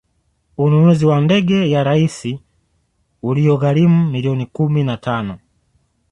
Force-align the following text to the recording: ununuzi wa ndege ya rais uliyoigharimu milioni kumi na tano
ununuzi 0.57 1.05
wa 1.05 1.21
ndege 1.21 1.69
ya 1.71 1.83
rais 1.83 2.27
uliyoigharimu 3.21 4.09
milioni 4.11 4.45
kumi 4.45 4.83
na 4.83 4.97
tano 4.97 5.39